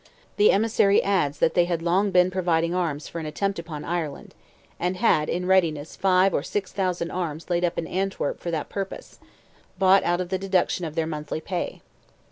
[0.37, 4.33] The emissary adds that they had long been providing arms for an attempt upon Ireland,
[4.79, 9.19] "and had in readiness 5,000 or 6,000 arms laid up in Antwerp for that purpose,
[9.77, 11.83] bought out of the deduction of their monthly pay."